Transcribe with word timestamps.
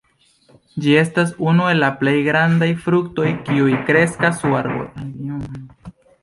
Ĝi 0.85 0.93
estas 1.01 1.33
unu 1.49 1.67
el 1.71 1.79
la 1.83 1.89
plej 1.99 2.13
grandaj 2.29 2.69
fruktoj 2.87 3.27
kiuj 3.51 3.77
kreskas 3.91 4.41
sur 4.41 4.57
arboj. 4.63 5.07